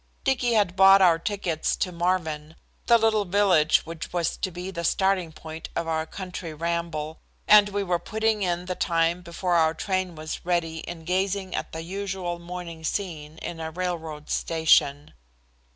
Dicky 0.23 0.53
had 0.53 0.75
bought 0.75 0.99
our 0.99 1.19
tickets 1.19 1.75
to 1.75 1.91
Marvin, 1.91 2.55
the 2.87 2.97
little 2.97 3.23
village 3.23 3.81
which 3.85 4.11
was 4.11 4.35
to 4.35 4.49
be 4.49 4.71
the 4.71 4.83
starting 4.83 5.31
point 5.31 5.69
of 5.75 5.87
our 5.87 6.07
country 6.07 6.55
ramble, 6.55 7.19
and 7.47 7.69
we 7.69 7.83
were 7.83 7.99
putting 7.99 8.41
in 8.41 8.65
the 8.65 8.73
time 8.73 9.21
before 9.21 9.53
our 9.53 9.75
train 9.75 10.15
was 10.15 10.43
ready 10.43 10.77
in 10.79 11.05
gazing 11.05 11.53
at 11.53 11.71
the 11.71 11.83
usual 11.83 12.39
morning 12.39 12.83
scene 12.83 13.37
in 13.43 13.59
a 13.59 13.69
railroad 13.69 14.27
station. 14.31 15.13